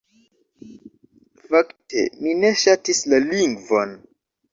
[1.49, 3.95] Fakte, mi ne ŝatis la lingvon.